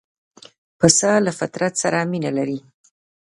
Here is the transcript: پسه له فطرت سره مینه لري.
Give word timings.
پسه 0.79 1.11
له 1.25 1.31
فطرت 1.39 1.73
سره 1.83 1.99
مینه 2.11 2.31
لري. 2.37 2.59